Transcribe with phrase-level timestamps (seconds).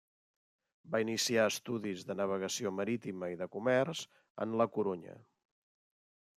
[0.95, 4.05] Va iniciar estudis de navegació marítima i de comerç
[4.47, 5.19] en La Corunya.